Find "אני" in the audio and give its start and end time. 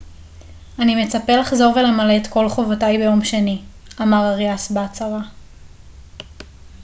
0.79-1.05